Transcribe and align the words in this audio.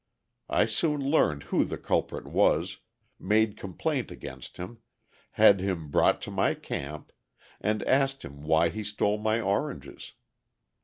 I 0.49 0.65
soon 0.65 0.99
learned 0.99 1.43
who 1.43 1.63
the 1.63 1.77
culprit 1.77 2.25
was, 2.25 2.79
made 3.19 3.55
complaint 3.55 4.09
against 4.09 4.57
him, 4.57 4.79
had 5.33 5.59
him 5.59 5.91
brought 5.91 6.21
to 6.23 6.31
my 6.31 6.55
camp, 6.55 7.11
and 7.59 7.83
asked 7.83 8.25
him 8.25 8.41
why 8.41 8.69
he 8.69 8.83
stole 8.83 9.19
my 9.19 9.39
oranges. 9.39 10.13